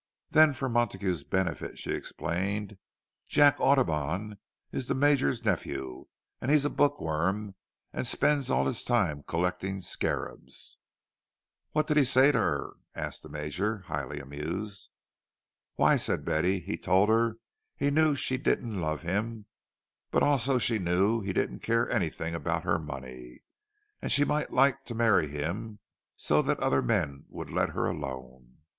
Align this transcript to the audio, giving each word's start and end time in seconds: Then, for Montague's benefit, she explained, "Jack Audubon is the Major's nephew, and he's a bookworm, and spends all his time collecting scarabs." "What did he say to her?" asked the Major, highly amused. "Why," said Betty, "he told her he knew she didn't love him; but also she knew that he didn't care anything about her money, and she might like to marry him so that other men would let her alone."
Then, 0.29 0.53
for 0.53 0.67
Montague's 0.67 1.23
benefit, 1.23 1.77
she 1.77 1.91
explained, 1.91 2.79
"Jack 3.27 3.57
Audubon 3.59 4.37
is 4.71 4.87
the 4.87 4.95
Major's 4.95 5.45
nephew, 5.45 6.07
and 6.41 6.49
he's 6.49 6.65
a 6.65 6.71
bookworm, 6.71 7.53
and 7.93 8.07
spends 8.07 8.49
all 8.49 8.65
his 8.65 8.83
time 8.83 9.21
collecting 9.27 9.79
scarabs." 9.79 10.79
"What 11.73 11.85
did 11.85 11.97
he 11.97 12.03
say 12.03 12.31
to 12.31 12.39
her?" 12.39 12.73
asked 12.95 13.21
the 13.21 13.29
Major, 13.29 13.81
highly 13.89 14.19
amused. 14.19 14.89
"Why," 15.75 15.97
said 15.97 16.25
Betty, 16.25 16.59
"he 16.61 16.77
told 16.79 17.09
her 17.09 17.37
he 17.77 17.91
knew 17.91 18.15
she 18.15 18.37
didn't 18.39 18.81
love 18.81 19.03
him; 19.03 19.45
but 20.09 20.23
also 20.23 20.57
she 20.57 20.79
knew 20.79 21.19
that 21.19 21.27
he 21.27 21.31
didn't 21.33 21.59
care 21.59 21.87
anything 21.91 22.33
about 22.33 22.63
her 22.63 22.79
money, 22.79 23.43
and 24.01 24.11
she 24.11 24.25
might 24.25 24.51
like 24.51 24.83
to 24.85 24.95
marry 24.95 25.27
him 25.27 25.77
so 26.17 26.41
that 26.41 26.59
other 26.59 26.81
men 26.81 27.25
would 27.29 27.51
let 27.51 27.69
her 27.69 27.85
alone." 27.85 28.61